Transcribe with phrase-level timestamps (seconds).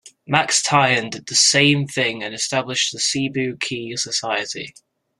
[0.25, 4.73] Max Tian did the same thing and established the Cebu Ki Society.